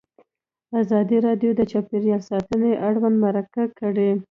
[0.81, 4.09] ازادي راډیو د چاپیریال ساتنه اړوند مرکې کړي.